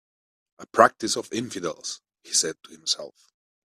"A 0.57 0.65
practice 0.65 1.15
of 1.15 1.31
infidels," 1.31 2.01
he 2.23 2.33
said 2.33 2.55
to 2.63 2.71
himself. 2.71 3.29